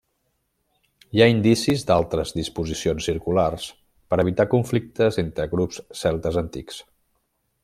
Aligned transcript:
Hi 1.17 1.21
ha 1.25 1.27
indicis 1.33 1.83
d'altres 1.91 2.33
disposicions 2.39 3.11
circulars 3.11 3.69
per 4.13 4.21
evitar 4.27 4.49
conflictes 4.57 5.23
entre 5.29 5.51
grups 5.57 5.83
celtes 6.05 6.45
antics. 6.47 6.87